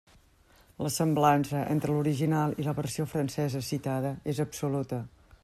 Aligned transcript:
La 0.85 0.91
semblança 0.95 1.61
entre 1.75 1.97
l'original 1.97 2.57
i 2.63 2.67
la 2.69 2.75
versió 2.81 3.07
francesa 3.13 3.63
citada 3.71 4.15
és 4.35 4.43
absoluta. 4.49 5.05